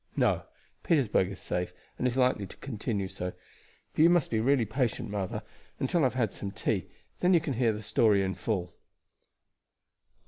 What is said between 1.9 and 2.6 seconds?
and is likely to